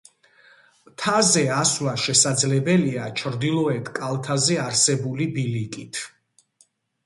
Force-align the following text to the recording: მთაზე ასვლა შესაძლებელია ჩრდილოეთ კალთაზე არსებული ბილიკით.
მთაზე 0.87 1.43
ასვლა 1.55 1.93
შესაძლებელია 2.05 3.11
ჩრდილოეთ 3.21 3.95
კალთაზე 4.01 4.61
არსებული 4.67 5.33
ბილიკით. 5.39 6.05